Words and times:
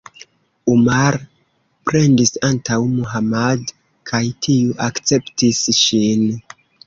Umar 0.75 1.17
plendis 1.89 2.31
antaŭ 2.47 2.79
Muhammad 2.95 3.75
kaj 4.13 4.23
tiu 4.47 4.73
akceptis 4.89 5.63
ŝin. 5.81 6.27